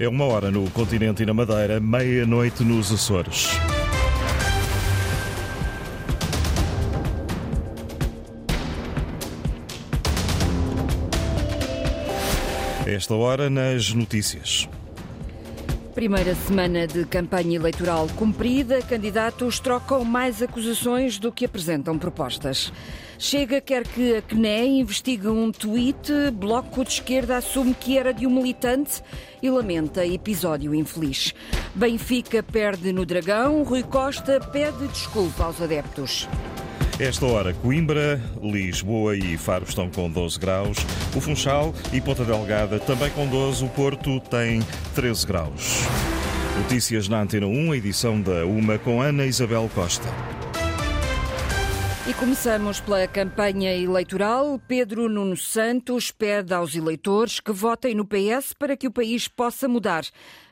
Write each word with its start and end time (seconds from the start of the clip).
É 0.00 0.08
uma 0.08 0.24
hora 0.26 0.48
no 0.48 0.70
continente 0.70 1.24
e 1.24 1.26
na 1.26 1.34
Madeira, 1.34 1.80
meia-noite 1.80 2.62
nos 2.62 2.92
Açores. 2.92 3.48
Esta 12.86 13.14
hora 13.16 13.50
nas 13.50 13.92
notícias. 13.92 14.68
Primeira 15.98 16.32
semana 16.32 16.86
de 16.86 17.04
campanha 17.04 17.56
eleitoral 17.56 18.06
cumprida, 18.14 18.80
candidatos 18.82 19.58
trocam 19.58 20.04
mais 20.04 20.40
acusações 20.40 21.18
do 21.18 21.32
que 21.32 21.44
apresentam 21.44 21.98
propostas. 21.98 22.72
Chega 23.18 23.60
quer 23.60 23.82
que 23.82 24.14
a 24.14 24.22
CNE 24.22 24.78
investigue 24.78 25.26
um 25.26 25.50
tweet, 25.50 26.30
Bloco 26.34 26.84
de 26.84 26.92
Esquerda 26.92 27.38
assume 27.38 27.74
que 27.74 27.98
era 27.98 28.14
de 28.14 28.28
um 28.28 28.30
militante 28.30 29.02
e 29.42 29.50
lamenta 29.50 30.06
episódio 30.06 30.72
infeliz. 30.72 31.34
Benfica 31.74 32.44
perde 32.44 32.92
no 32.92 33.04
Dragão, 33.04 33.64
Rui 33.64 33.82
Costa 33.82 34.38
pede 34.38 34.86
desculpa 34.86 35.46
aos 35.46 35.60
adeptos. 35.60 36.28
Esta 37.00 37.26
hora, 37.26 37.54
Coimbra, 37.54 38.20
Lisboa 38.42 39.16
e 39.16 39.38
Faro 39.38 39.62
estão 39.62 39.88
com 39.88 40.10
12 40.10 40.36
graus. 40.36 40.78
O 41.16 41.20
Funchal 41.20 41.72
e 41.92 42.00
Ponta 42.00 42.24
Delgada 42.24 42.80
também 42.80 43.08
com 43.10 43.24
12. 43.24 43.64
O 43.64 43.68
Porto 43.68 44.18
tem 44.18 44.60
13 44.96 45.24
graus. 45.24 45.82
Notícias 46.60 47.06
na 47.06 47.20
Antena 47.20 47.46
1, 47.46 47.72
edição 47.76 48.20
da 48.20 48.44
UMA 48.44 48.78
com 48.80 49.00
Ana 49.00 49.24
Isabel 49.26 49.70
Costa. 49.72 50.08
E 52.08 52.14
começamos 52.14 52.80
pela 52.80 53.06
campanha 53.06 53.72
eleitoral. 53.72 54.60
Pedro 54.66 55.08
Nuno 55.08 55.36
Santos 55.36 56.10
pede 56.10 56.52
aos 56.52 56.74
eleitores 56.74 57.38
que 57.38 57.52
votem 57.52 57.94
no 57.94 58.04
PS 58.04 58.54
para 58.58 58.76
que 58.76 58.88
o 58.88 58.90
país 58.90 59.28
possa 59.28 59.68
mudar, 59.68 60.02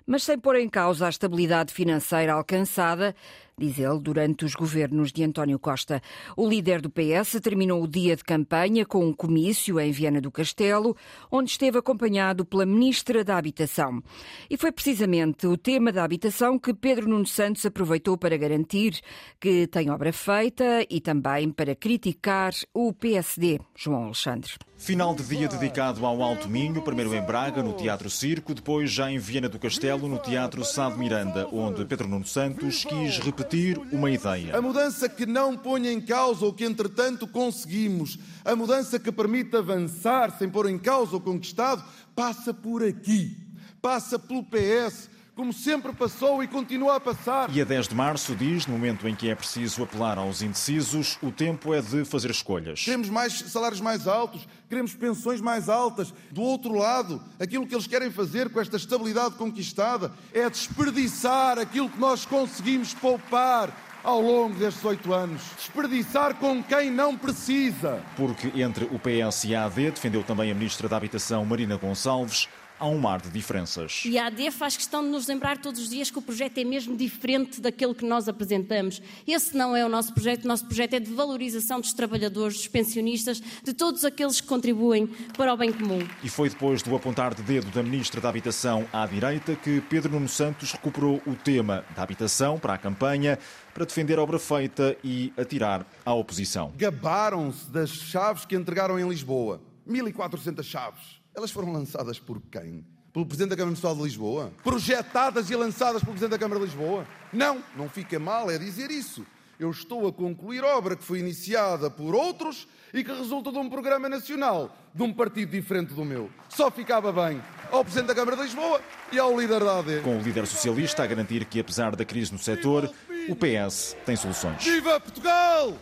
mas 0.06 0.22
sem 0.22 0.38
pôr 0.38 0.56
em 0.56 0.68
causa 0.68 1.06
a 1.06 1.10
estabilidade 1.10 1.72
financeira 1.72 2.32
alcançada 2.32 3.14
diz 3.58 3.78
ele, 3.78 3.98
durante 3.98 4.44
os 4.44 4.54
governos 4.54 5.10
de 5.10 5.24
António 5.24 5.58
Costa. 5.58 6.02
O 6.36 6.46
líder 6.46 6.82
do 6.82 6.90
PS 6.90 7.40
terminou 7.42 7.82
o 7.82 7.88
dia 7.88 8.14
de 8.14 8.22
campanha 8.22 8.84
com 8.84 9.02
um 9.02 9.14
comício 9.14 9.80
em 9.80 9.90
Viana 9.90 10.20
do 10.20 10.30
Castelo, 10.30 10.94
onde 11.30 11.52
esteve 11.52 11.78
acompanhado 11.78 12.44
pela 12.44 12.66
Ministra 12.66 13.24
da 13.24 13.38
Habitação. 13.38 14.02
E 14.50 14.58
foi 14.58 14.70
precisamente 14.70 15.46
o 15.46 15.56
tema 15.56 15.90
da 15.90 16.04
habitação 16.04 16.58
que 16.58 16.74
Pedro 16.74 17.08
Nuno 17.08 17.26
Santos 17.26 17.64
aproveitou 17.64 18.18
para 18.18 18.36
garantir 18.36 19.00
que 19.40 19.66
tem 19.66 19.88
obra 19.88 20.12
feita 20.12 20.84
e 20.90 21.00
também 21.00 21.50
para 21.50 21.74
criticar 21.74 22.52
o 22.74 22.92
PSD. 22.92 23.58
João 23.74 24.04
Alexandre. 24.04 24.52
Final 24.76 25.14
de 25.14 25.22
dia 25.22 25.48
dedicado 25.48 26.04
ao 26.04 26.22
Alto 26.22 26.50
Minho, 26.50 26.82
primeiro 26.82 27.14
em 27.14 27.22
Braga, 27.22 27.62
no 27.62 27.72
Teatro 27.72 28.10
Circo, 28.10 28.52
depois 28.52 28.90
já 28.90 29.10
em 29.10 29.18
Viana 29.18 29.48
do 29.48 29.58
Castelo, 29.58 29.95
no 30.04 30.18
Teatro 30.18 30.62
Sá 30.62 30.90
de 30.90 30.98
Miranda, 30.98 31.48
onde 31.50 31.82
Pedro 31.86 32.06
Nuno 32.06 32.26
Santos 32.26 32.84
quis 32.84 33.18
repetir 33.18 33.78
uma 33.90 34.10
ideia. 34.10 34.54
A 34.54 34.60
mudança 34.60 35.08
que 35.08 35.24
não 35.24 35.56
põe 35.56 35.88
em 35.88 36.00
causa 36.00 36.44
o 36.44 36.52
que 36.52 36.64
entretanto 36.64 37.26
conseguimos, 37.26 38.18
a 38.44 38.54
mudança 38.54 38.98
que 38.98 39.10
permite 39.10 39.56
avançar 39.56 40.36
sem 40.36 40.50
pôr 40.50 40.68
em 40.68 40.78
causa 40.78 41.16
o 41.16 41.20
conquistado, 41.20 41.82
passa 42.14 42.52
por 42.52 42.84
aqui, 42.84 43.38
passa 43.80 44.18
pelo 44.18 44.44
PS, 44.44 45.08
como 45.36 45.52
sempre 45.52 45.92
passou 45.92 46.42
e 46.42 46.48
continua 46.48 46.96
a 46.96 47.00
passar. 47.00 47.54
E 47.54 47.60
a 47.60 47.64
10 47.64 47.88
de 47.88 47.94
março 47.94 48.34
diz, 48.34 48.66
no 48.66 48.72
momento 48.72 49.06
em 49.06 49.14
que 49.14 49.28
é 49.28 49.34
preciso 49.34 49.82
apelar 49.82 50.16
aos 50.16 50.40
indecisos, 50.40 51.18
o 51.22 51.30
tempo 51.30 51.74
é 51.74 51.82
de 51.82 52.06
fazer 52.06 52.30
escolhas. 52.30 52.82
Queremos 52.82 53.10
mais 53.10 53.34
salários 53.34 53.82
mais 53.82 54.08
altos, 54.08 54.48
queremos 54.66 54.94
pensões 54.94 55.42
mais 55.42 55.68
altas. 55.68 56.12
Do 56.30 56.40
outro 56.40 56.72
lado, 56.72 57.22
aquilo 57.38 57.66
que 57.66 57.74
eles 57.74 57.86
querem 57.86 58.10
fazer 58.10 58.48
com 58.48 58.58
esta 58.58 58.78
estabilidade 58.78 59.34
conquistada 59.34 60.10
é 60.32 60.48
desperdiçar 60.48 61.58
aquilo 61.58 61.90
que 61.90 62.00
nós 62.00 62.24
conseguimos 62.24 62.94
poupar 62.94 63.70
ao 64.02 64.22
longo 64.22 64.54
destes 64.54 64.82
oito 64.86 65.12
anos. 65.12 65.42
Desperdiçar 65.58 66.36
com 66.36 66.62
quem 66.62 66.90
não 66.90 67.14
precisa. 67.14 68.02
Porque 68.16 68.58
entre 68.58 68.86
o 68.86 68.98
PS 68.98 69.44
e 69.44 69.54
a 69.54 69.66
AD, 69.66 69.90
defendeu 69.90 70.22
também 70.22 70.50
a 70.50 70.54
Ministra 70.54 70.88
da 70.88 70.96
Habitação, 70.96 71.44
Marina 71.44 71.76
Gonçalves, 71.76 72.48
há 72.78 72.86
um 72.86 72.98
mar 72.98 73.20
de 73.20 73.30
diferenças. 73.30 74.02
E 74.04 74.18
a 74.18 74.26
AD 74.26 74.50
faz 74.50 74.76
questão 74.76 75.02
de 75.02 75.08
nos 75.08 75.26
lembrar 75.26 75.58
todos 75.58 75.80
os 75.80 75.88
dias 75.88 76.10
que 76.10 76.18
o 76.18 76.22
projeto 76.22 76.58
é 76.58 76.64
mesmo 76.64 76.96
diferente 76.96 77.60
daquele 77.60 77.94
que 77.94 78.04
nós 78.04 78.28
apresentamos. 78.28 79.00
Esse 79.26 79.56
não 79.56 79.76
é 79.76 79.84
o 79.84 79.88
nosso 79.88 80.12
projeto, 80.12 80.44
o 80.44 80.48
nosso 80.48 80.64
projeto 80.66 80.94
é 80.94 81.00
de 81.00 81.12
valorização 81.12 81.80
dos 81.80 81.92
trabalhadores, 81.92 82.56
dos 82.56 82.68
pensionistas, 82.68 83.42
de 83.62 83.72
todos 83.72 84.04
aqueles 84.04 84.40
que 84.40 84.46
contribuem 84.46 85.06
para 85.36 85.52
o 85.52 85.56
bem 85.56 85.72
comum. 85.72 86.06
E 86.22 86.28
foi 86.28 86.48
depois 86.48 86.82
do 86.82 86.94
apontar 86.94 87.34
de 87.34 87.42
dedo 87.42 87.70
da 87.70 87.82
Ministra 87.82 88.20
da 88.20 88.28
Habitação 88.28 88.86
à 88.92 89.06
direita 89.06 89.54
que 89.56 89.80
Pedro 89.82 90.12
Nuno 90.12 90.28
Santos 90.28 90.72
recuperou 90.72 91.20
o 91.26 91.34
tema 91.34 91.84
da 91.94 92.02
habitação 92.02 92.58
para 92.58 92.74
a 92.74 92.78
campanha, 92.78 93.38
para 93.72 93.84
defender 93.84 94.18
a 94.18 94.22
obra 94.22 94.38
feita 94.38 94.96
e 95.02 95.32
atirar 95.36 95.86
à 96.04 96.14
oposição. 96.14 96.72
Gabaram-se 96.76 97.70
das 97.70 97.90
chaves 97.90 98.44
que 98.44 98.56
entregaram 98.56 98.98
em 98.98 99.08
Lisboa. 99.08 99.60
1.400 99.88 100.62
chaves. 100.64 101.20
Elas 101.36 101.50
foram 101.50 101.70
lançadas 101.70 102.18
por 102.18 102.40
quem? 102.50 102.82
Pelo 103.12 103.26
Presidente 103.26 103.50
da 103.50 103.56
Câmara 103.56 103.66
Municipal 103.66 103.94
de 103.94 104.02
Lisboa? 104.02 104.52
Projetadas 104.64 105.50
e 105.50 105.54
lançadas 105.54 106.00
pelo 106.00 106.12
Presidente 106.12 106.30
da 106.30 106.38
Câmara 106.38 106.58
de 106.58 106.64
Lisboa? 106.64 107.06
Não, 107.30 107.62
não 107.76 107.90
fica 107.90 108.18
mal 108.18 108.50
é 108.50 108.56
dizer 108.56 108.90
isso. 108.90 109.26
Eu 109.60 109.70
estou 109.70 110.08
a 110.08 110.12
concluir 110.12 110.64
obra 110.64 110.96
que 110.96 111.04
foi 111.04 111.18
iniciada 111.18 111.90
por 111.90 112.14
outros 112.14 112.66
e 112.92 113.04
que 113.04 113.12
resulta 113.12 113.52
de 113.52 113.58
um 113.58 113.68
programa 113.68 114.08
nacional 114.08 114.74
de 114.94 115.02
um 115.02 115.12
partido 115.12 115.50
diferente 115.50 115.92
do 115.92 116.06
meu. 116.06 116.30
Só 116.48 116.70
ficava 116.70 117.12
bem 117.12 117.42
ao 117.70 117.84
Presidente 117.84 118.08
da 118.08 118.14
Câmara 118.14 118.38
de 118.38 118.42
Lisboa 118.44 118.80
e 119.12 119.18
ao 119.18 119.38
líder 119.38 119.62
da 119.62 119.80
AD. 119.80 120.00
Com 120.00 120.16
o 120.16 120.22
líder 120.22 120.46
socialista 120.46 121.02
a 121.02 121.06
garantir 121.06 121.44
que, 121.44 121.60
apesar 121.60 121.94
da 121.94 122.04
crise 122.06 122.32
no 122.32 122.38
setor, 122.38 122.90
o 123.28 123.36
PS 123.36 123.94
tem 124.06 124.16
soluções. 124.16 124.64
Viva 124.64 124.98
Portugal! 125.00 125.76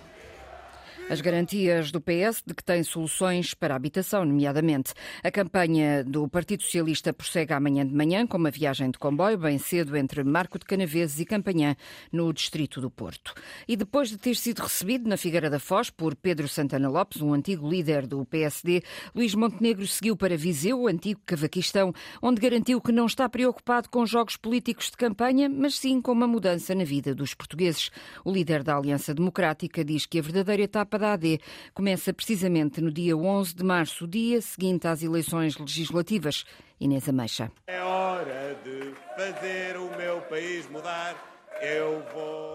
As 1.10 1.20
garantias 1.20 1.92
do 1.92 2.00
PS 2.00 2.42
de 2.46 2.54
que 2.54 2.64
tem 2.64 2.82
soluções 2.82 3.52
para 3.52 3.74
a 3.74 3.76
habitação, 3.76 4.24
nomeadamente. 4.24 4.94
A 5.22 5.30
campanha 5.30 6.02
do 6.02 6.26
Partido 6.26 6.62
Socialista 6.62 7.12
prossegue 7.12 7.52
amanhã 7.52 7.86
de 7.86 7.94
manhã 7.94 8.26
com 8.26 8.38
uma 8.38 8.50
viagem 8.50 8.90
de 8.90 8.98
comboio 8.98 9.36
bem 9.36 9.58
cedo 9.58 9.98
entre 9.98 10.24
Marco 10.24 10.58
de 10.58 10.64
Canaveses 10.64 11.20
e 11.20 11.26
Campanhã, 11.26 11.76
no 12.10 12.32
distrito 12.32 12.80
do 12.80 12.90
Porto. 12.90 13.34
E 13.68 13.76
depois 13.76 14.08
de 14.08 14.16
ter 14.16 14.34
sido 14.34 14.62
recebido 14.62 15.06
na 15.06 15.18
Figueira 15.18 15.50
da 15.50 15.60
Foz 15.60 15.90
por 15.90 16.16
Pedro 16.16 16.48
Santana 16.48 16.88
Lopes, 16.88 17.20
um 17.20 17.34
antigo 17.34 17.68
líder 17.68 18.06
do 18.06 18.24
PSD, 18.24 18.82
Luís 19.14 19.34
Montenegro 19.34 19.86
seguiu 19.86 20.16
para 20.16 20.38
Viseu, 20.38 20.80
o 20.80 20.88
antigo 20.88 21.20
Cavaquistão, 21.26 21.92
onde 22.22 22.40
garantiu 22.40 22.80
que 22.80 22.90
não 22.90 23.04
está 23.04 23.28
preocupado 23.28 23.90
com 23.90 24.06
jogos 24.06 24.38
políticos 24.38 24.90
de 24.90 24.96
campanha, 24.96 25.50
mas 25.50 25.78
sim 25.78 26.00
com 26.00 26.12
uma 26.12 26.26
mudança 26.26 26.74
na 26.74 26.84
vida 26.84 27.14
dos 27.14 27.34
portugueses. 27.34 27.90
O 28.24 28.32
líder 28.32 28.62
da 28.62 28.74
Aliança 28.74 29.12
Democrática 29.12 29.84
diz 29.84 30.06
que 30.06 30.18
a 30.18 30.22
verdadeira 30.22 30.62
etapa 30.62 30.93
da 30.98 31.12
AD 31.12 31.40
começa 31.72 32.12
precisamente 32.12 32.80
no 32.80 32.90
dia 32.90 33.16
11 33.16 33.54
de 33.54 33.64
março, 33.64 34.06
dia 34.06 34.40
seguinte 34.40 34.86
às 34.86 35.02
eleições 35.02 35.56
legislativas. 35.58 36.44
Inês 36.80 37.08
Ameixa. 37.08 37.50
É 37.66 37.82
hora 37.82 38.56
de 38.64 38.94
fazer 39.16 39.76
o 39.76 39.96
meu 39.96 40.20
país 40.22 40.68
mudar. 40.70 41.33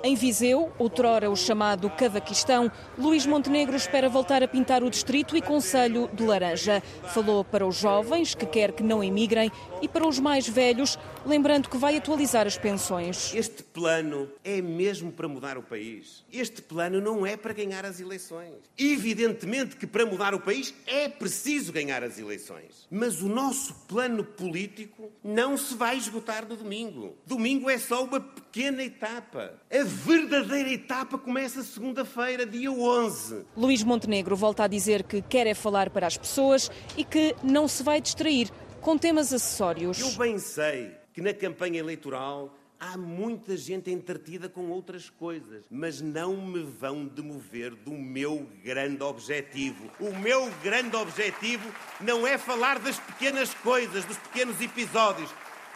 Em 0.03 0.15
Viseu, 0.15 0.71
outrora 0.77 1.29
o 1.29 1.35
chamado 1.35 1.89
Cavaquistão, 1.89 2.71
Luís 2.97 3.25
Montenegro 3.25 3.75
espera 3.75 4.07
voltar 4.07 4.43
a 4.43 4.47
pintar 4.47 4.83
o 4.83 4.89
distrito 4.89 5.35
e 5.35 5.41
Conselho 5.41 6.09
de 6.13 6.23
Laranja. 6.23 6.81
Falou 7.13 7.43
para 7.43 7.65
os 7.65 7.75
jovens, 7.75 8.33
que 8.33 8.45
quer 8.45 8.71
que 8.71 8.83
não 8.83 9.03
emigrem, 9.03 9.51
e 9.81 9.87
para 9.87 10.07
os 10.07 10.19
mais 10.19 10.47
velhos, 10.47 10.97
lembrando 11.25 11.69
que 11.69 11.77
vai 11.77 11.97
atualizar 11.97 12.47
as 12.47 12.57
pensões. 12.57 13.33
Este 13.33 13.63
plano 13.63 14.29
é 14.43 14.61
mesmo 14.61 15.11
para 15.11 15.27
mudar 15.27 15.57
o 15.57 15.63
país. 15.63 16.23
Este 16.31 16.61
plano 16.61 17.01
não 17.01 17.25
é 17.25 17.35
para 17.35 17.53
ganhar 17.53 17.85
as 17.85 17.99
eleições. 17.99 18.53
Evidentemente 18.77 19.75
que 19.75 19.87
para 19.87 20.05
mudar 20.05 20.33
o 20.33 20.39
país 20.39 20.73
é 20.85 21.09
preciso 21.09 21.71
ganhar 21.71 22.03
as 22.03 22.17
eleições. 22.17 22.87
Mas 22.89 23.21
o 23.21 23.27
nosso 23.27 23.73
plano 23.87 24.23
político 24.23 25.11
não 25.23 25.57
se 25.57 25.75
vai 25.75 25.97
esgotar 25.97 26.47
no 26.47 26.55
domingo. 26.55 27.17
Domingo 27.25 27.69
é 27.69 27.77
só 27.77 28.03
uma 28.03 28.19
pequena 28.19 28.48
etapa. 28.57 29.53
A 29.71 29.83
verdadeira 29.83 30.69
etapa 30.69 31.17
começa 31.17 31.61
segunda-feira, 31.63 32.45
dia 32.45 32.71
11. 32.71 33.45
Luís 33.55 33.83
Montenegro 33.83 34.35
volta 34.35 34.63
a 34.63 34.67
dizer 34.67 35.03
que 35.03 35.21
quer 35.21 35.45
é 35.47 35.53
falar 35.53 35.89
para 35.89 36.07
as 36.07 36.17
pessoas 36.17 36.71
e 36.97 37.03
que 37.03 37.35
não 37.43 37.67
se 37.67 37.83
vai 37.83 38.01
distrair 38.01 38.49
com 38.81 38.97
temas 38.97 39.31
acessórios. 39.31 39.99
Eu 39.99 40.11
bem 40.11 40.39
sei 40.39 40.95
que 41.13 41.21
na 41.21 41.33
campanha 41.33 41.79
eleitoral 41.79 42.55
há 42.79 42.97
muita 42.97 43.57
gente 43.57 43.91
entretida 43.91 44.47
com 44.47 44.69
outras 44.69 45.09
coisas, 45.09 45.65
mas 45.69 45.99
não 45.99 46.37
me 46.37 46.63
vão 46.63 47.05
demover 47.05 47.75
do 47.75 47.91
meu 47.91 48.47
grande 48.63 49.03
objetivo. 49.03 49.91
O 49.99 50.15
meu 50.17 50.49
grande 50.63 50.95
objetivo 50.95 51.69
não 51.99 52.25
é 52.25 52.37
falar 52.37 52.79
das 52.79 52.97
pequenas 52.97 53.53
coisas, 53.55 54.05
dos 54.05 54.17
pequenos 54.17 54.61
episódios, 54.61 55.29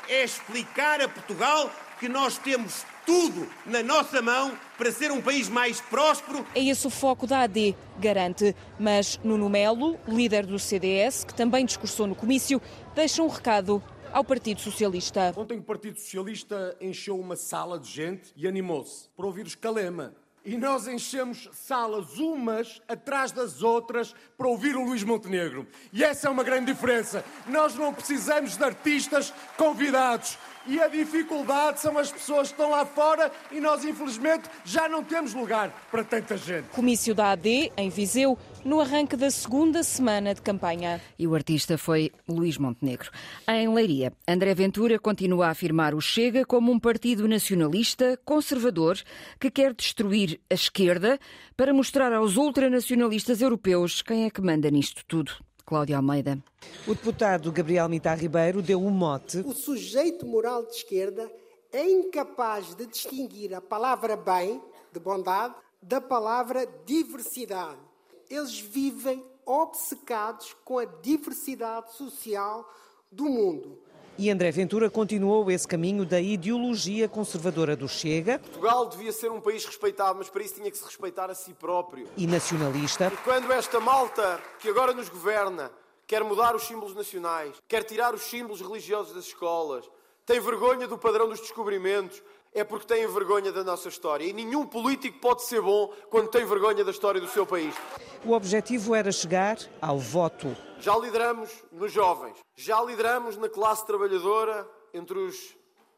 é 0.08 0.24
explicar 0.24 1.02
a 1.02 1.10
Portugal 1.10 1.72
que 2.04 2.10
nós 2.10 2.38
temos 2.38 2.86
tudo 3.06 3.48
na 3.66 3.82
nossa 3.82 4.22
mão 4.22 4.52
para 4.78 4.92
ser 4.92 5.10
um 5.10 5.22
país 5.22 5.48
mais 5.48 5.80
próspero. 5.80 6.46
É 6.54 6.62
esse 6.62 6.86
o 6.86 6.90
foco 6.90 7.26
da 7.26 7.44
AD, 7.44 7.74
garante. 7.98 8.54
Mas 8.78 9.18
Nuno 9.24 9.48
Melo, 9.48 9.98
líder 10.06 10.46
do 10.46 10.60
CDS, 10.60 11.24
que 11.24 11.34
também 11.34 11.66
discursou 11.66 12.06
no 12.06 12.14
comício, 12.14 12.62
deixa 12.94 13.24
um 13.24 13.30
recado 13.30 13.82
ao 14.12 14.22
Partido 14.22 14.60
Socialista. 14.60 15.34
Ontem 15.38 15.60
o 15.60 15.64
Partido 15.64 15.98
Socialista 15.98 16.76
encheu 16.82 17.18
uma 17.18 17.38
sala 17.38 17.80
de 17.80 17.90
gente 17.90 18.34
e 18.36 18.46
animou-se 18.46 19.08
para 19.16 19.26
ouvir 19.26 19.46
os 19.46 19.56
Calema. 19.56 20.14
E 20.46 20.58
nós 20.58 20.88
enchemos 20.88 21.50
salas 21.54 22.18
umas 22.18 22.82
atrás 22.86 23.32
das 23.32 23.64
outras 23.64 24.14
para 24.38 24.46
ouvir 24.46 24.76
o 24.76 24.84
Luís 24.84 25.02
Montenegro. 25.02 25.66
E 25.94 26.04
essa 26.04 26.28
é 26.28 26.30
uma 26.30 26.44
grande 26.44 26.74
diferença. 26.74 27.24
Nós 27.48 27.76
não 27.76 27.94
precisamos 27.94 28.58
de 28.58 28.64
artistas 28.64 29.34
convidados. 29.58 30.38
E 30.66 30.82
a 30.82 30.90
dificuldade 30.90 31.80
são 31.80 31.98
as 31.98 32.12
pessoas 32.12 32.50
que 32.50 32.56
estão 32.56 32.72
lá 32.72 32.86
fora 32.86 33.32
e 33.52 33.60
nós, 33.62 33.86
infelizmente, 33.86 34.50
já 34.66 34.90
não 34.90 35.02
temos 35.02 35.34
lugar 35.34 35.70
para 35.90 36.04
tanta 36.04 36.36
gente. 36.36 36.68
Comício 36.70 37.16
da 37.16 37.32
AD, 37.32 37.72
em 37.78 37.90
Viseu, 37.90 38.38
no 38.66 38.80
arranque 38.80 39.16
da 39.16 39.30
segunda 39.30 39.84
semana 39.84 40.34
de 40.34 40.42
campanha. 40.42 41.02
E 41.18 41.28
o 41.28 41.36
artista 41.36 41.78
foi 41.78 42.12
Luís 42.28 42.58
Montenegro. 42.58 43.12
Em 43.48 43.72
Leiria, 43.74 44.14
André 44.28 44.54
Ventura 44.54 44.98
continua 44.98 45.48
a 45.48 45.52
afirmar 45.52 45.94
o 45.94 46.02
Chega 46.02 46.46
como 46.46 46.72
um 46.72 46.80
partido 46.80 47.28
nacionalista, 47.28 48.20
conservador, 48.24 48.98
que 49.40 49.52
quer 49.52 49.74
destruir 49.74 50.40
a 50.50 50.54
esquerda 50.54 51.20
para 51.56 51.74
mostrar 51.74 52.14
aos 52.14 52.38
ultranacionalistas 52.38 53.42
europeus 53.42 54.02
quem 54.02 54.26
é 54.26 54.30
que 54.30 54.42
manda 54.42 54.70
nisto 54.72 55.04
tudo. 55.08 55.34
Cláudia 55.66 55.98
Almeida. 55.98 56.38
O 56.86 56.94
deputado 56.94 57.52
Gabriel 57.52 57.88
Mitar 57.88 58.20
Ribeiro 58.20 58.62
deu 58.62 58.84
um 58.84 58.90
mote. 58.90 59.38
O 59.40 59.54
sujeito 59.54 60.26
moral 60.26 60.66
de 60.66 60.74
esquerda 60.74 61.30
é 61.72 61.90
incapaz 61.90 62.76
de 62.76 62.86
distinguir 62.86 63.54
a 63.54 63.62
palavra 63.62 64.16
bem, 64.16 64.62
de 64.92 65.00
bondade, 65.00 65.56
da 65.82 66.00
palavra 66.00 66.68
diversidade. 66.86 67.80
Eles 68.34 68.60
vivem 68.60 69.24
obcecados 69.46 70.56
com 70.66 70.80
a 70.80 70.86
diversidade 70.86 71.94
social 71.94 72.68
do 73.12 73.26
mundo. 73.26 73.78
E 74.18 74.28
André 74.32 74.50
Ventura 74.50 74.90
continuou 74.90 75.52
esse 75.52 75.68
caminho 75.68 76.04
da 76.04 76.20
ideologia 76.20 77.08
conservadora 77.08 77.76
do 77.76 77.88
Chega. 77.88 78.40
Portugal 78.40 78.88
devia 78.88 79.12
ser 79.12 79.30
um 79.30 79.40
país 79.40 79.64
respeitado, 79.64 80.18
mas 80.18 80.30
para 80.30 80.42
isso 80.42 80.56
tinha 80.56 80.72
que 80.72 80.78
se 80.78 80.84
respeitar 80.84 81.30
a 81.30 81.36
si 81.36 81.54
próprio. 81.54 82.08
E 82.18 82.26
nacionalista. 82.26 83.12
E 83.14 83.18
quando 83.18 83.54
esta 83.54 83.80
malta 83.80 84.42
que 84.58 84.68
agora 84.68 84.94
nos 84.94 85.10
governa 85.10 85.72
quer 86.08 86.24
mudar 86.24 86.56
os 86.56 86.64
símbolos 86.64 86.96
nacionais, 86.96 87.54
quer 87.68 87.84
tirar 87.84 88.16
os 88.16 88.24
símbolos 88.24 88.62
religiosos 88.62 89.14
das 89.14 89.26
escolas, 89.26 89.88
tem 90.26 90.40
vergonha 90.40 90.88
do 90.88 90.98
padrão 90.98 91.30
dos 91.30 91.40
descobrimentos, 91.40 92.24
é 92.54 92.64
porque 92.64 92.86
têm 92.86 93.06
vergonha 93.08 93.52
da 93.52 93.64
nossa 93.64 93.90
história. 93.90 94.26
E 94.26 94.34
nenhum 94.34 94.66
político 94.66 95.20
pode 95.20 95.44
ser 95.44 95.62
bom 95.62 95.92
quando 96.10 96.30
tem 96.30 96.46
vergonha 96.46 96.84
da 96.84 96.92
história 96.92 97.20
do 97.20 97.28
seu 97.28 97.46
país. 97.46 97.76
O 98.26 98.32
objetivo 98.32 98.96
era 98.96 99.12
chegar 99.12 99.58
ao 99.82 100.00
voto. 100.00 100.56
Já 100.80 100.98
lideramos 100.98 101.50
nos 101.72 101.92
jovens, 101.92 102.38
já 102.56 102.82
lideramos 102.82 103.36
na 103.36 103.50
classe 103.50 103.86
trabalhadora 103.86 104.66
entre 104.94 105.18
os 105.18 105.36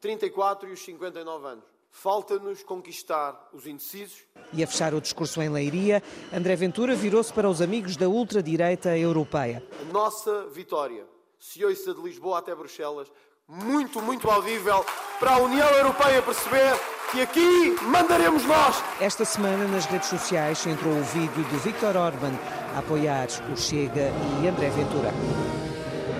34 0.01 0.69
e 0.69 0.73
os 0.73 0.83
59 0.83 1.47
anos. 1.47 1.63
Falta-nos 1.91 2.63
conquistar 2.63 3.49
os 3.53 3.67
indecisos. 3.67 4.23
E 4.51 4.63
a 4.63 4.67
fechar 4.67 4.95
o 4.95 5.01
discurso 5.01 5.39
em 5.39 5.49
Leiria, 5.49 6.01
André 6.33 6.55
Ventura 6.55 6.95
virou-se 6.95 7.31
para 7.31 7.47
os 7.47 7.61
amigos 7.61 7.95
da 7.95 8.09
ultradireita 8.09 8.97
europeia. 8.97 9.63
A 9.79 9.93
nossa 9.93 10.47
vitória 10.47 11.05
se 11.39 11.63
ouça 11.63 11.93
de 11.93 12.01
Lisboa 12.01 12.39
até 12.39 12.55
Bruxelas, 12.55 13.11
muito, 13.47 14.01
muito 14.01 14.29
audível 14.29 14.83
para 15.19 15.35
a 15.35 15.37
União 15.37 15.69
Europeia 15.69 16.21
perceber 16.23 16.73
que 17.11 17.21
aqui 17.21 17.75
mandaremos 17.83 18.45
nós. 18.45 18.83
Esta 18.99 19.25
semana 19.25 19.65
nas 19.67 19.85
redes 19.85 20.09
sociais 20.09 20.65
entrou 20.65 20.93
o 20.93 21.03
vídeo 21.03 21.43
de 21.43 21.57
Viktor 21.57 21.95
Orban 21.95 22.33
a 22.75 22.79
apoiar 22.79 23.27
o 23.51 23.57
Chega 23.57 24.11
e 24.41 24.47
André 24.47 24.69
Ventura. 24.69 25.13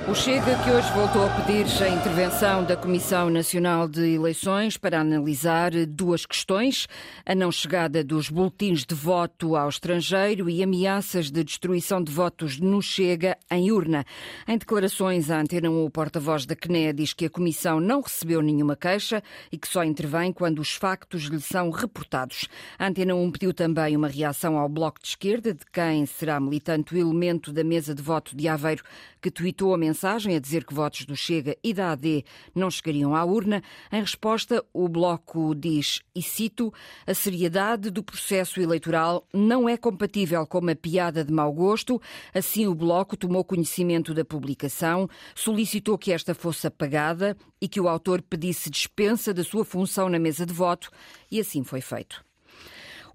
O 0.08 0.14
Chega, 0.14 0.56
que 0.64 0.70
hoje 0.70 0.88
voltou 0.94 1.26
a 1.26 1.30
pedir 1.30 1.66
a 1.84 1.90
intervenção 1.90 2.64
da 2.64 2.78
Comissão 2.78 3.28
Nacional 3.28 3.88
de 3.88 4.14
Eleições 4.14 4.78
para 4.78 5.00
analisar 5.00 5.72
duas 5.88 6.28
questões: 6.28 6.88
a 7.26 7.34
não 7.34 7.52
chegada 7.52 8.04
dos 8.04 8.30
boletins 8.30 8.86
de 8.86 8.94
voto 8.94 9.56
ao 9.56 9.68
estrangeiro 9.68 10.48
e 10.48 10.62
ameaças 10.62 11.32
de 11.32 11.44
destruição 11.44 12.04
de 12.04 12.12
votos 12.12 12.60
no 12.60 12.84
Chega 12.84 13.36
em 13.50 13.72
urna. 13.72 14.06
Em 14.48 14.60
declarações 14.60 15.32
à 15.32 15.42
Antena 15.42 15.72
1, 15.72 15.86
o 15.86 15.90
porta-voz 15.90 16.46
da 16.46 16.56
CNE 16.56 16.94
diz 16.94 17.12
que 17.12 17.26
a 17.26 17.30
Comissão 17.30 17.80
não 17.80 18.02
recebeu 18.02 18.44
nenhuma 18.44 18.76
queixa 18.76 19.24
e 19.52 19.58
que 19.58 19.68
só 19.68 19.84
intervém 19.84 20.32
quando 20.32 20.60
os 20.60 20.76
factos 20.76 21.24
lhe 21.24 21.42
são 21.42 21.72
reportados. 21.72 22.48
A 22.78 22.86
Antena 22.86 23.16
1 23.16 23.32
pediu 23.32 23.56
também 23.56 23.98
uma 23.98 24.08
reação 24.08 24.56
ao 24.56 24.70
Bloco 24.70 25.02
de 25.02 25.08
Esquerda, 25.08 25.52
de 25.52 25.66
quem 25.74 26.06
será 26.06 26.40
militante 26.40 26.94
o 26.94 26.98
elemento 27.00 27.52
da 27.52 27.64
mesa 27.64 27.96
de 27.96 28.04
voto 28.04 28.36
de 28.38 28.48
Aveiro, 28.48 28.84
que 29.20 29.32
tweetou 29.32 29.74
a 29.74 29.78
mensagem 29.80 29.95
a 30.04 30.40
dizer 30.40 30.66
que 30.66 30.74
votos 30.74 31.06
do 31.06 31.16
Chega 31.16 31.58
e 31.64 31.74
da 31.74 31.92
AD 31.92 32.26
não 32.54 32.70
chegariam 32.70 33.16
à 33.16 33.24
urna. 33.24 33.64
Em 33.92 34.02
resposta, 34.02 34.64
o 34.74 34.90
Bloco 34.90 35.56
diz, 35.56 36.02
e 36.14 36.22
cito, 36.22 36.74
a 37.08 37.14
seriedade 37.14 37.90
do 37.90 38.04
processo 38.04 38.60
eleitoral 38.60 39.28
não 39.34 39.70
é 39.70 39.78
compatível 39.78 40.46
com 40.46 40.60
uma 40.60 40.76
piada 40.76 41.24
de 41.24 41.32
mau 41.32 41.52
gosto. 41.54 42.02
Assim, 42.34 42.68
o 42.68 42.76
Bloco 42.76 43.16
tomou 43.16 43.44
conhecimento 43.44 44.14
da 44.14 44.26
publicação, 44.26 45.08
solicitou 45.34 45.98
que 45.98 46.12
esta 46.12 46.36
fosse 46.36 46.68
apagada 46.68 47.38
e 47.62 47.68
que 47.68 47.80
o 47.80 47.88
autor 47.88 48.22
pedisse 48.22 48.70
dispensa 48.70 49.34
da 49.34 49.44
sua 49.44 49.64
função 49.64 50.10
na 50.10 50.20
mesa 50.20 50.46
de 50.46 50.54
voto, 50.54 50.90
e 51.32 51.40
assim 51.40 51.64
foi 51.64 51.82
feito. 51.82 52.24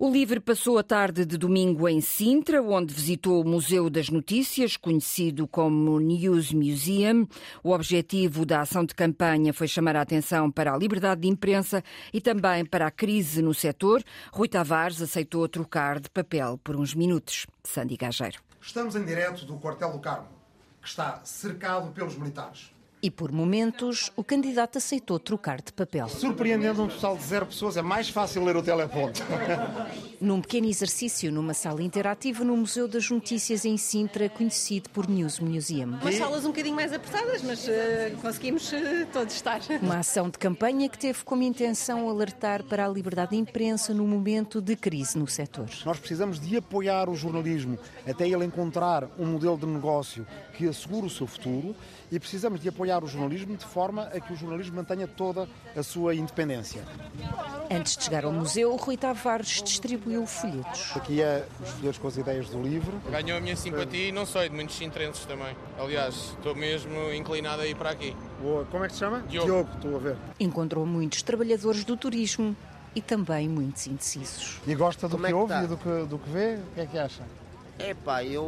O 0.02 0.10
Livre 0.10 0.40
passou 0.40 0.78
a 0.78 0.82
tarde 0.82 1.26
de 1.26 1.36
domingo 1.36 1.86
em 1.86 2.00
Sintra, 2.00 2.62
onde 2.62 2.94
visitou 2.94 3.42
o 3.42 3.46
Museu 3.46 3.90
das 3.90 4.08
Notícias, 4.08 4.74
conhecido 4.74 5.46
como 5.46 6.00
News 6.00 6.54
Museum. 6.54 7.28
O 7.62 7.72
objetivo 7.72 8.46
da 8.46 8.62
ação 8.62 8.82
de 8.82 8.94
campanha 8.94 9.52
foi 9.52 9.68
chamar 9.68 9.96
a 9.96 10.00
atenção 10.00 10.50
para 10.50 10.72
a 10.72 10.78
liberdade 10.78 11.20
de 11.20 11.28
imprensa 11.28 11.84
e 12.14 12.18
também 12.18 12.64
para 12.64 12.86
a 12.86 12.90
crise 12.90 13.42
no 13.42 13.52
setor. 13.52 14.02
Rui 14.32 14.48
Tavares 14.48 15.02
aceitou 15.02 15.46
trocar 15.46 16.00
de 16.00 16.08
papel 16.08 16.58
por 16.64 16.76
uns 16.76 16.94
minutos. 16.94 17.46
Sandy 17.62 17.98
Gageiro. 17.98 18.40
Estamos 18.58 18.96
em 18.96 19.04
direto 19.04 19.44
do 19.44 19.58
quartel 19.58 19.92
do 19.92 19.98
Carmo, 19.98 20.28
que 20.80 20.88
está 20.88 21.20
cercado 21.26 21.92
pelos 21.92 22.16
militares. 22.16 22.72
E 23.02 23.10
por 23.10 23.32
momentos, 23.32 24.12
o 24.14 24.22
candidato 24.22 24.76
aceitou 24.76 25.18
trocar 25.18 25.62
de 25.62 25.72
papel. 25.72 26.06
Surpreendendo 26.06 26.82
um 26.82 26.88
total 26.88 27.16
de 27.16 27.24
zero 27.24 27.46
pessoas, 27.46 27.78
é 27.78 27.82
mais 27.82 28.10
fácil 28.10 28.44
ler 28.44 28.56
o 28.56 28.62
teleponto. 28.62 29.22
Num 30.20 30.42
pequeno 30.42 30.66
exercício 30.66 31.32
numa 31.32 31.54
sala 31.54 31.82
interativa 31.82 32.44
no 32.44 32.54
Museu 32.54 32.86
das 32.86 33.08
Notícias 33.08 33.64
em 33.64 33.78
Sintra, 33.78 34.28
conhecido 34.28 34.90
por 34.90 35.08
News 35.08 35.40
Museum. 35.40 35.98
Umas 35.98 36.14
salas 36.16 36.44
um 36.44 36.48
bocadinho 36.48 36.76
mais 36.76 36.92
apertadas, 36.92 37.42
mas 37.42 37.66
uh, 37.66 37.70
conseguimos 38.20 38.70
uh, 38.70 38.76
todos 39.10 39.34
estar. 39.34 39.60
Uma 39.80 40.00
ação 40.00 40.28
de 40.28 40.38
campanha 40.38 40.90
que 40.90 40.98
teve 40.98 41.24
como 41.24 41.42
intenção 41.42 42.06
alertar 42.06 42.62
para 42.64 42.84
a 42.84 42.88
liberdade 42.88 43.30
de 43.30 43.38
imprensa 43.38 43.94
no 43.94 44.06
momento 44.06 44.60
de 44.60 44.76
crise 44.76 45.18
no 45.18 45.26
setor. 45.26 45.70
Nós 45.86 45.98
precisamos 45.98 46.38
de 46.38 46.58
apoiar 46.58 47.08
o 47.08 47.14
jornalismo 47.14 47.78
até 48.06 48.28
ele 48.28 48.44
encontrar 48.44 49.08
um 49.18 49.24
modelo 49.24 49.56
de 49.56 49.64
negócio 49.64 50.26
que 50.52 50.68
assegure 50.68 51.06
o 51.06 51.10
seu 51.10 51.26
futuro 51.26 51.74
e 52.10 52.18
precisamos 52.18 52.60
de 52.60 52.68
apoiar 52.68 53.04
o 53.04 53.06
jornalismo 53.06 53.56
de 53.56 53.64
forma 53.64 54.04
a 54.04 54.20
que 54.20 54.32
o 54.32 54.36
jornalismo 54.36 54.76
mantenha 54.76 55.06
toda 55.06 55.48
a 55.76 55.82
sua 55.82 56.14
independência. 56.14 56.82
Antes 57.70 57.96
de 57.96 58.04
chegar 58.04 58.24
ao 58.24 58.32
museu, 58.32 58.74
Rui 58.76 58.96
Tavares 58.96 59.62
distribuiu 59.62 60.26
folhetos. 60.26 60.92
Aqui 60.96 61.22
é 61.22 61.46
os 61.62 61.70
folhetos 61.70 61.98
com 61.98 62.08
as 62.08 62.16
ideias 62.16 62.48
do 62.48 62.60
livro. 62.60 63.00
Ganhou 63.10 63.38
a 63.38 63.40
minha 63.40 63.56
simpatia 63.56 64.08
e 64.08 64.12
não 64.12 64.26
sei, 64.26 64.48
de 64.48 64.54
muitos 64.54 64.76
sintrenses 64.76 65.24
também. 65.24 65.56
Aliás, 65.78 66.14
estou 66.36 66.54
mesmo 66.54 67.12
inclinado 67.12 67.62
a 67.62 67.66
ir 67.66 67.76
para 67.76 67.90
aqui. 67.90 68.16
Boa. 68.42 68.64
Como 68.66 68.84
é 68.84 68.88
que 68.88 68.94
se 68.94 69.00
chama? 69.00 69.20
Diogo. 69.28 69.46
Diogo, 69.46 69.70
estou 69.76 69.96
a 69.96 69.98
ver. 70.00 70.16
Encontrou 70.40 70.84
muitos 70.84 71.22
trabalhadores 71.22 71.84
do 71.84 71.96
turismo 71.96 72.56
e 72.94 73.00
também 73.00 73.48
muitos 73.48 73.86
indecisos. 73.86 74.60
E 74.66 74.74
gosta 74.74 75.06
do 75.06 75.12
Como 75.12 75.22
que 75.22 75.26
é 75.26 75.30
que 75.30 75.34
ouve 75.34 75.52
tá? 75.52 75.62
e 75.62 75.66
do 75.68 75.76
que, 75.76 76.06
do 76.08 76.18
que 76.18 76.30
vê? 76.30 76.54
O 76.56 76.74
que 76.74 76.80
é 76.80 76.86
que 76.86 76.98
acha? 76.98 77.22
É 77.78 77.94
pá, 77.94 78.24
eu 78.24 78.46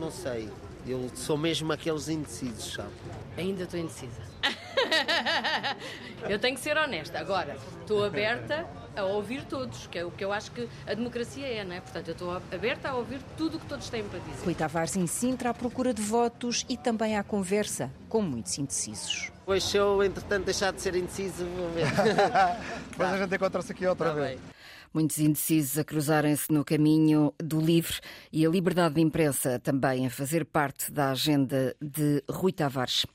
não 0.00 0.10
sei. 0.10 0.48
Eu 0.86 1.10
sou 1.14 1.36
mesmo 1.36 1.72
aqueles 1.72 2.08
indecisos, 2.08 2.74
sabe? 2.74 2.90
Ainda 3.36 3.62
estou 3.64 3.78
indecisa. 3.78 4.20
eu 6.28 6.38
tenho 6.38 6.56
que 6.56 6.60
ser 6.60 6.76
honesta. 6.76 7.18
Agora, 7.18 7.56
estou 7.80 8.04
aberta 8.04 8.66
a 8.96 9.04
ouvir 9.04 9.44
todos, 9.44 9.86
que 9.86 9.98
é 9.98 10.04
o 10.04 10.10
que 10.10 10.24
eu 10.24 10.32
acho 10.32 10.50
que 10.50 10.68
a 10.86 10.94
democracia 10.94 11.46
é, 11.46 11.64
não 11.64 11.74
é? 11.74 11.80
Portanto, 11.80 12.08
eu 12.08 12.12
estou 12.12 12.32
aberta 12.52 12.88
a 12.90 12.94
ouvir 12.94 13.20
tudo 13.36 13.56
o 13.56 13.60
que 13.60 13.66
todos 13.66 13.88
têm 13.88 14.02
para 14.04 14.18
dizer. 14.18 14.44
Rui 14.44 14.54
Tavares 14.54 14.96
em 14.96 15.06
Sintra 15.06 15.50
à 15.50 15.54
procura 15.54 15.94
de 15.94 16.02
votos 16.02 16.66
e 16.68 16.76
também 16.76 17.16
à 17.16 17.22
conversa 17.22 17.90
com 18.08 18.20
muitos 18.20 18.58
indecisos. 18.58 19.30
Pois 19.44 19.64
se 19.64 19.76
eu, 19.76 20.02
entretanto, 20.02 20.44
deixar 20.44 20.72
de 20.72 20.80
ser 20.80 20.94
indeciso, 20.94 21.44
vou 21.56 21.68
ver. 21.70 21.86
Depois 22.90 23.08
a 23.12 23.18
gente 23.18 23.34
encontra-se 23.34 23.72
aqui 23.72 23.86
outra 23.86 24.08
Tá 24.10 24.14
vez. 24.14 24.28
bem. 24.30 24.52
Muitos 24.94 25.16
indecisos 25.20 25.78
a 25.78 25.84
cruzarem-se 25.84 26.52
no 26.52 26.62
caminho 26.62 27.32
do 27.42 27.58
livre 27.58 27.94
e 28.30 28.44
a 28.44 28.50
liberdade 28.50 28.96
de 28.96 29.00
imprensa 29.00 29.58
também 29.58 30.06
a 30.06 30.10
fazer 30.10 30.44
parte 30.44 30.92
da 30.92 31.12
agenda 31.12 31.74
de 31.80 32.22
Rui 32.30 32.52
Tavares. 32.52 33.06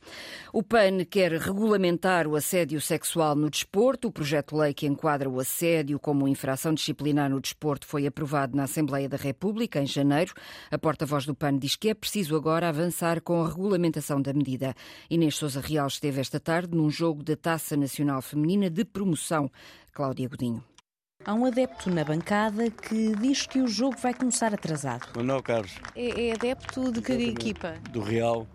O 0.51 0.63
PAN 0.63 1.05
quer 1.07 1.33
regulamentar 1.33 2.25
o 2.25 2.35
assédio 2.35 2.81
sexual 2.81 3.35
no 3.35 3.47
desporto. 3.47 4.07
O 4.07 4.11
projeto-lei 4.11 4.73
que 4.73 4.87
enquadra 4.87 5.29
o 5.29 5.39
assédio 5.39 5.99
como 5.99 6.27
infração 6.27 6.73
disciplinar 6.73 7.29
no 7.29 7.39
desporto 7.39 7.85
foi 7.85 8.07
aprovado 8.07 8.57
na 8.57 8.63
Assembleia 8.63 9.07
da 9.07 9.17
República 9.17 9.79
em 9.79 9.85
janeiro. 9.85 10.33
A 10.71 10.79
porta-voz 10.79 11.27
do 11.27 11.35
PAN 11.35 11.59
diz 11.59 11.75
que 11.75 11.89
é 11.89 11.93
preciso 11.93 12.35
agora 12.35 12.69
avançar 12.69 13.21
com 13.21 13.43
a 13.43 13.47
regulamentação 13.49 14.19
da 14.19 14.33
medida. 14.33 14.73
Inês 15.11 15.35
Souza 15.35 15.61
Real 15.61 15.85
esteve 15.85 16.19
esta 16.27 16.41
tarde 16.41 16.75
num 16.75 16.89
jogo 16.89 17.23
da 17.23 17.37
Taça 17.37 17.77
Nacional 17.77 18.21
Feminina 18.21 18.69
de 18.69 18.83
Promoção. 18.83 19.49
Cláudia 19.93 20.27
Godinho. 20.27 20.61
Há 21.23 21.33
um 21.33 21.45
adepto 21.45 21.89
na 21.89 22.03
bancada 22.03 22.69
que 22.69 23.15
diz 23.15 23.47
que 23.47 23.61
o 23.61 23.67
jogo 23.67 23.95
vai 23.97 24.13
começar 24.13 24.53
atrasado. 24.53 25.07
Manuel 25.15 25.41
Carlos. 25.41 25.73
É, 25.95 26.27
é 26.27 26.33
adepto 26.33 26.91
de 26.91 27.01
que 27.01 27.13
equipa? 27.13 27.75
Do 27.91 28.01
Real. 28.01 28.45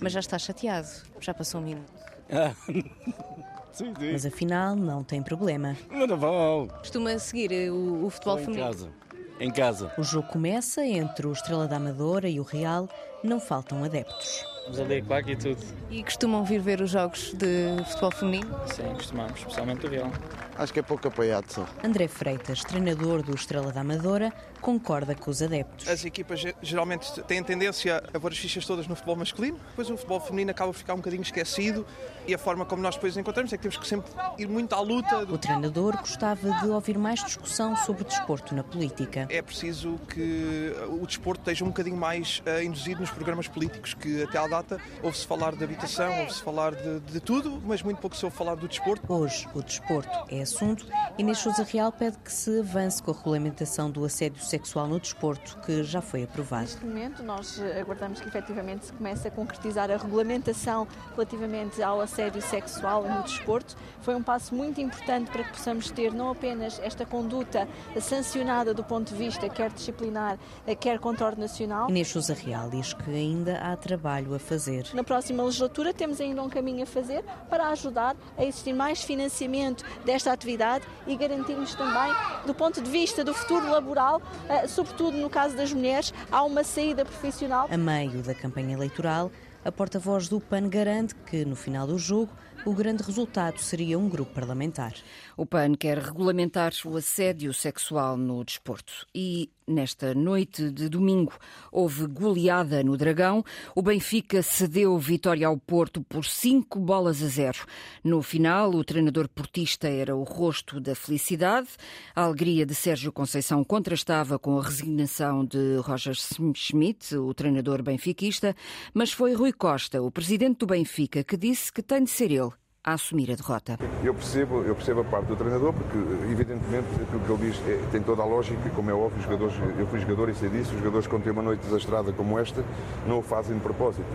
Mas 0.00 0.14
já 0.14 0.20
está 0.20 0.38
chateado. 0.38 0.88
Já 1.20 1.34
passou 1.34 1.60
um 1.60 1.64
minuto. 1.64 1.92
Ah. 2.30 2.54
sim, 3.72 3.92
sim. 3.98 4.12
Mas 4.12 4.24
afinal 4.24 4.74
não 4.74 5.04
tem 5.04 5.22
problema. 5.22 5.76
Mas 5.90 6.08
não 6.08 6.16
vale. 6.16 6.70
Costuma 6.78 7.18
seguir 7.18 7.52
eh, 7.52 7.70
o, 7.70 8.06
o 8.06 8.10
futebol 8.10 8.38
em 8.38 8.44
feminino? 8.44 8.66
casa. 8.66 8.92
Em 9.38 9.50
casa. 9.50 9.92
O 9.98 10.02
jogo 10.02 10.28
começa 10.28 10.82
entre 10.82 11.26
o 11.26 11.32
Estrela 11.32 11.68
da 11.68 11.76
Amadora 11.76 12.26
e 12.26 12.40
o 12.40 12.42
Real. 12.42 12.88
Não 13.22 13.38
faltam 13.38 13.84
adeptos. 13.84 14.42
Vamos 14.68 14.80
ali 14.80 14.96
a 14.98 15.02
claque 15.02 15.32
e 15.32 15.36
tudo. 15.36 15.58
E 15.90 16.02
costumam 16.04 16.44
vir 16.44 16.60
ver 16.60 16.82
os 16.82 16.90
jogos 16.90 17.32
de 17.32 17.68
futebol 17.86 18.10
feminino? 18.10 18.60
Sim, 18.66 18.82
costumamos, 18.94 19.38
especialmente 19.38 19.86
o 19.86 19.90
Real. 19.90 20.12
Acho 20.58 20.72
que 20.72 20.80
é 20.80 20.82
pouco 20.82 21.08
apoiado 21.08 21.50
só. 21.50 21.66
André 21.82 22.06
Freitas, 22.08 22.62
treinador 22.64 23.22
do 23.22 23.34
Estrela 23.34 23.72
da 23.72 23.80
Amadora, 23.80 24.30
concorda 24.60 25.14
com 25.14 25.30
os 25.30 25.40
adeptos. 25.40 25.88
As 25.88 26.04
equipas 26.04 26.40
ge- 26.40 26.54
geralmente 26.60 27.10
têm 27.22 27.42
tendência 27.42 28.02
a 28.12 28.20
pôr 28.20 28.32
as 28.32 28.38
fichas 28.38 28.66
todas 28.66 28.86
no 28.88 28.94
futebol 28.96 29.16
masculino, 29.16 29.56
depois 29.70 29.88
o 29.88 29.96
futebol 29.96 30.20
feminino 30.20 30.50
acaba 30.50 30.72
por 30.72 30.78
ficar 30.78 30.94
um 30.94 30.96
bocadinho 30.96 31.22
esquecido 31.22 31.86
e 32.26 32.34
a 32.34 32.38
forma 32.38 32.66
como 32.66 32.82
nós 32.82 32.96
depois 32.96 33.16
encontramos 33.16 33.52
é 33.52 33.56
que 33.56 33.62
temos 33.62 33.78
que 33.78 33.86
sempre 33.86 34.10
ir 34.36 34.48
muito 34.48 34.74
à 34.74 34.80
luta. 34.80 35.18
O 35.32 35.38
treinador 35.38 35.96
gostava 35.98 36.50
de 36.60 36.66
ouvir 36.68 36.98
mais 36.98 37.22
discussão 37.24 37.74
sobre 37.76 38.02
desporto 38.04 38.52
na 38.54 38.64
política. 38.64 39.26
É 39.30 39.40
preciso 39.40 39.96
que 40.12 40.74
o 40.88 41.06
desporto 41.06 41.40
esteja 41.42 41.64
um 41.64 41.68
bocadinho 41.68 41.96
mais 41.96 42.42
eh, 42.44 42.64
induzido 42.64 43.00
nos 43.00 43.10
programas 43.10 43.46
políticos, 43.46 43.94
que 43.94 44.24
até 44.24 44.36
à 44.38 44.42
data 44.62 44.80
ouve-se 45.02 45.26
falar 45.26 45.54
de 45.54 45.64
habitação, 45.64 46.20
ouve-se 46.20 46.42
falar 46.42 46.74
de, 46.74 47.00
de 47.00 47.20
tudo, 47.20 47.60
mas 47.64 47.82
muito 47.82 47.98
pouco 47.98 48.16
se 48.16 48.24
ouve 48.24 48.36
falar 48.36 48.56
do 48.56 48.68
desporto. 48.68 49.12
Hoje, 49.12 49.48
o 49.54 49.62
desporto 49.62 50.10
é 50.28 50.42
assunto. 50.42 50.86
Inês 51.16 51.38
Sousa 51.38 51.62
Real 51.62 51.92
pede 51.92 52.18
que 52.18 52.32
se 52.32 52.60
avance 52.60 53.02
com 53.02 53.10
a 53.10 53.14
regulamentação 53.14 53.90
do 53.90 54.04
assédio 54.04 54.42
sexual 54.42 54.86
no 54.86 54.98
desporto, 54.98 55.58
que 55.64 55.82
já 55.82 56.00
foi 56.00 56.24
aprovado. 56.24 56.62
Neste 56.62 56.84
momento, 56.84 57.22
nós 57.22 57.60
aguardamos 57.80 58.20
que 58.20 58.28
efetivamente 58.28 58.86
se 58.86 58.92
comece 58.92 59.28
a 59.28 59.30
concretizar 59.30 59.90
a 59.90 59.96
regulamentação 59.96 60.86
relativamente 61.12 61.82
ao 61.82 62.00
assédio 62.00 62.42
sexual 62.42 63.08
no 63.08 63.22
desporto. 63.22 63.76
Foi 64.00 64.14
um 64.14 64.22
passo 64.22 64.54
muito 64.54 64.80
importante 64.80 65.30
para 65.30 65.44
que 65.44 65.50
possamos 65.50 65.90
ter 65.90 66.12
não 66.12 66.30
apenas 66.30 66.78
esta 66.80 67.04
conduta 67.04 67.68
sancionada 68.00 68.74
do 68.74 68.84
ponto 68.84 69.12
de 69.12 69.18
vista 69.18 69.48
quer 69.48 69.70
disciplinar, 69.70 70.38
quer 70.80 70.98
contornacional. 70.98 71.88
Inês 71.88 72.08
Sousa 72.08 72.34
Real 72.34 72.68
diz 72.70 72.92
que 72.92 73.10
ainda 73.10 73.58
há 73.58 73.76
trabalho 73.76 74.34
a 74.34 74.38
fazer. 74.48 74.86
Na 74.94 75.04
próxima 75.04 75.42
legislatura 75.42 75.92
temos 75.92 76.20
ainda 76.20 76.42
um 76.42 76.48
caminho 76.48 76.82
a 76.82 76.86
fazer 76.86 77.22
para 77.50 77.68
ajudar 77.68 78.16
a 78.36 78.44
existir 78.44 78.72
mais 78.72 79.02
financiamento 79.02 79.84
desta 80.04 80.32
atividade 80.32 80.86
e 81.06 81.14
garantirmos 81.16 81.74
também, 81.74 82.10
do 82.46 82.54
ponto 82.54 82.80
de 82.80 82.90
vista 82.90 83.22
do 83.22 83.34
futuro 83.34 83.70
laboral, 83.70 84.22
eh, 84.48 84.66
sobretudo 84.66 85.18
no 85.18 85.28
caso 85.28 85.54
das 85.54 85.72
mulheres, 85.72 86.14
há 86.32 86.42
uma 86.42 86.64
saída 86.64 87.04
profissional. 87.04 87.68
A 87.70 87.76
meio 87.76 88.22
da 88.22 88.34
campanha 88.34 88.72
eleitoral, 88.74 89.30
a 89.64 89.70
porta-voz 89.70 90.28
do 90.28 90.40
PAN 90.40 90.68
garante 90.68 91.14
que, 91.14 91.44
no 91.44 91.54
final 91.54 91.86
do 91.86 91.98
jogo, 91.98 92.32
o 92.64 92.74
grande 92.74 93.02
resultado 93.02 93.58
seria 93.58 93.98
um 93.98 94.08
grupo 94.08 94.32
parlamentar. 94.32 94.94
O 95.36 95.46
PAN 95.46 95.74
quer 95.74 95.98
regulamentar 95.98 96.72
o 96.84 96.96
assédio 96.96 97.54
sexual 97.54 98.16
no 98.16 98.44
desporto. 98.44 99.06
E 99.14 99.50
nesta 99.66 100.14
noite 100.14 100.70
de 100.70 100.88
domingo 100.88 101.34
houve 101.70 102.06
goleada 102.06 102.82
no 102.82 102.96
Dragão. 102.96 103.44
O 103.74 103.82
Benfica 103.82 104.42
cedeu 104.42 104.98
vitória 104.98 105.46
ao 105.46 105.56
Porto 105.56 106.02
por 106.02 106.24
cinco 106.24 106.78
bolas 106.78 107.22
a 107.22 107.28
zero. 107.28 107.66
No 108.02 108.22
final, 108.22 108.70
o 108.70 108.84
treinador 108.84 109.28
portista 109.28 109.88
era 109.88 110.16
o 110.16 110.22
rosto 110.22 110.80
da 110.80 110.94
felicidade. 110.94 111.68
A 112.14 112.22
alegria 112.22 112.66
de 112.66 112.74
Sérgio 112.74 113.12
Conceição 113.12 113.62
contrastava 113.62 114.38
com 114.38 114.58
a 114.58 114.62
resignação 114.62 115.44
de 115.44 115.76
Roger 115.76 116.14
Schmidt, 116.14 117.16
o 117.16 117.32
treinador 117.32 117.82
benfiquista, 117.82 118.56
mas 118.92 119.12
foi 119.12 119.34
Rui 119.34 119.52
Costa, 119.52 120.02
o 120.02 120.10
presidente 120.10 120.58
do 120.58 120.66
Benfica, 120.66 121.22
que 121.22 121.36
disse 121.36 121.72
que 121.72 121.82
tem 121.82 122.04
de 122.04 122.10
ser 122.10 122.30
ele 122.30 122.57
a 122.88 122.94
assumir 122.94 123.30
a 123.30 123.34
derrota. 123.34 123.78
Eu 124.02 124.14
percebo, 124.14 124.62
eu 124.62 124.74
percebo 124.74 125.00
a 125.00 125.04
parte 125.04 125.26
do 125.26 125.36
treinador, 125.36 125.72
porque 125.72 125.98
evidentemente 126.32 126.86
aquilo 127.02 127.20
que 127.20 127.32
ele 127.32 127.50
diz 127.50 127.60
é- 127.68 127.80
tem 127.92 128.02
toda 128.02 128.22
a 128.22 128.24
lógica, 128.24 128.66
e 128.66 128.70
como 128.70 128.90
é 128.90 128.94
óbvio, 128.94 129.18
os 129.18 129.24
jogadores, 129.24 129.54
eu 129.78 129.86
fui 129.86 130.00
jogador 130.00 130.28
e 130.30 130.34
sei 130.34 130.48
disso, 130.48 130.72
os 130.72 130.78
jogadores 130.78 131.06
quando 131.06 131.22
têm 131.24 131.32
uma 131.32 131.42
noite 131.42 131.60
desastrada 131.60 132.12
como 132.12 132.38
esta, 132.38 132.64
não 133.06 133.18
o 133.18 133.22
fazem 133.22 133.54
de 133.56 133.62
propósito. 133.62 134.06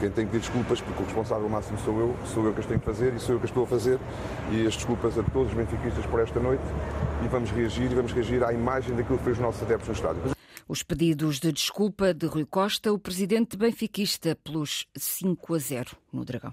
Quem 0.00 0.10
tem 0.10 0.26
que 0.26 0.32
ter 0.32 0.40
desculpas, 0.40 0.80
porque 0.80 1.00
o 1.00 1.06
responsável 1.06 1.48
máximo 1.48 1.78
sou 1.78 1.96
eu, 2.00 2.16
sou 2.26 2.44
eu 2.44 2.52
que 2.52 2.58
as 2.58 2.66
tenho 2.66 2.80
que 2.80 2.86
fazer 2.86 3.14
e 3.14 3.20
sou 3.20 3.36
eu 3.36 3.38
que 3.38 3.44
as 3.44 3.50
estou 3.50 3.62
a 3.62 3.66
fazer. 3.68 4.00
E 4.50 4.66
as 4.66 4.74
desculpas 4.74 5.16
a 5.16 5.22
todos 5.22 5.52
os 5.52 5.54
benfiquistas 5.54 6.04
por 6.06 6.18
esta 6.18 6.40
noite 6.40 6.64
e 7.24 7.28
vamos 7.28 7.50
reagir 7.52 7.84
e 7.90 7.94
vamos 7.94 8.12
reagir 8.12 8.42
à 8.42 8.52
imagem 8.52 8.96
daquilo 8.96 9.16
que 9.18 9.22
foi 9.24 9.32
os 9.32 9.38
nossos 9.38 9.62
adeptos 9.62 9.86
no 9.86 9.94
estádio. 9.94 10.22
Os 10.66 10.82
pedidos 10.82 11.38
de 11.38 11.52
desculpa 11.52 12.12
de 12.12 12.26
Rui 12.26 12.44
Costa, 12.44 12.92
o 12.92 12.98
presidente 12.98 13.56
benfiquista, 13.56 14.36
pelos 14.42 14.86
5 14.96 15.54
a 15.54 15.58
0 15.58 15.90
no 16.12 16.24
Dragão. 16.24 16.50